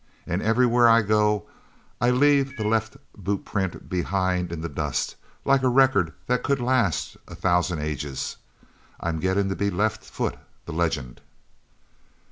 And 0.25 0.41
everywhere 0.41 0.89
I 0.89 1.03
go, 1.03 1.45
I 2.01 2.09
leave 2.09 2.57
that 2.57 2.65
left 2.65 2.97
boot 3.15 3.45
print 3.45 3.87
behind 3.87 4.51
in 4.51 4.61
the 4.61 4.67
dust, 4.67 5.15
like 5.45 5.61
a 5.61 5.69
record 5.69 6.11
that 6.25 6.41
could 6.41 6.59
last 6.59 7.17
a 7.27 7.35
thousand 7.35 7.81
ages. 7.81 8.37
I'm 8.99 9.19
getting 9.19 9.47
to 9.49 9.55
be 9.55 9.69
Left 9.69 10.03
Foot, 10.03 10.37
the 10.65 10.73
legend." 10.73 11.21